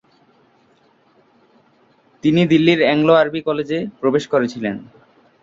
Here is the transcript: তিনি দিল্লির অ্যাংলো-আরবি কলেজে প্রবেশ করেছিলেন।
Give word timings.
তিনি 2.23 2.41
দিল্লির 2.45 2.79
অ্যাংলো-আরবি 2.83 3.41
কলেজে 3.47 3.79
প্রবেশ 4.01 4.23
করেছিলেন। 4.27 4.75